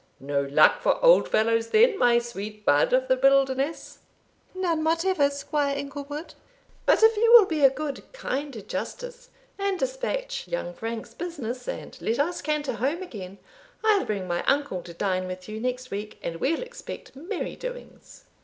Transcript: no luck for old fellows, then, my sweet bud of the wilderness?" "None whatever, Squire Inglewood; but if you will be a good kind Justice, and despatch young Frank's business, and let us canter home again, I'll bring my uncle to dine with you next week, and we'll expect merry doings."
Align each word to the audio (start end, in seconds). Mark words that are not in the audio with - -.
no 0.19 0.41
luck 0.41 0.81
for 0.81 0.97
old 1.05 1.29
fellows, 1.29 1.67
then, 1.67 1.95
my 1.95 2.17
sweet 2.17 2.65
bud 2.65 2.91
of 2.91 3.07
the 3.07 3.17
wilderness?" 3.21 3.99
"None 4.55 4.83
whatever, 4.83 5.29
Squire 5.29 5.77
Inglewood; 5.77 6.33
but 6.87 7.03
if 7.03 7.15
you 7.17 7.31
will 7.33 7.45
be 7.45 7.63
a 7.63 7.69
good 7.69 8.11
kind 8.11 8.67
Justice, 8.67 9.29
and 9.59 9.77
despatch 9.77 10.47
young 10.47 10.73
Frank's 10.73 11.13
business, 11.13 11.67
and 11.67 12.01
let 12.01 12.17
us 12.17 12.41
canter 12.41 12.73
home 12.77 13.03
again, 13.03 13.37
I'll 13.83 14.05
bring 14.05 14.27
my 14.27 14.41
uncle 14.45 14.81
to 14.81 14.93
dine 14.95 15.27
with 15.27 15.47
you 15.47 15.59
next 15.59 15.91
week, 15.91 16.17
and 16.23 16.37
we'll 16.37 16.63
expect 16.63 17.15
merry 17.15 17.55
doings." 17.55 18.23